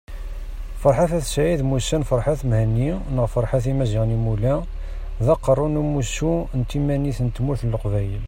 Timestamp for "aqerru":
5.33-5.67